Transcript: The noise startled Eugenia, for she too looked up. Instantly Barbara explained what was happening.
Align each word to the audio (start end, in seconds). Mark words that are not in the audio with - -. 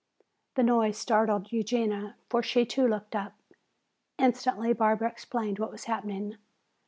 The 0.55 0.63
noise 0.63 0.97
startled 0.97 1.51
Eugenia, 1.51 2.15
for 2.27 2.41
she 2.41 2.65
too 2.65 2.87
looked 2.87 3.15
up. 3.15 3.33
Instantly 4.17 4.73
Barbara 4.73 5.09
explained 5.09 5.59
what 5.59 5.71
was 5.71 5.83
happening. 5.83 6.37